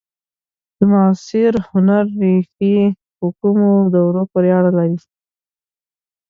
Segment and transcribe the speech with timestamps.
[0.77, 2.77] د معاصر هنر ریښې
[3.17, 4.99] په کومو دورو پورې اړه لري؟